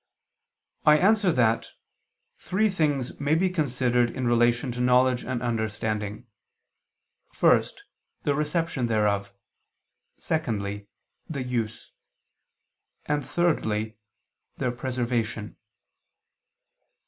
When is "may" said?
3.19-3.35